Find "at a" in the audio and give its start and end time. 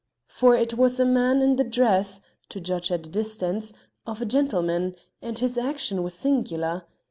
2.91-3.09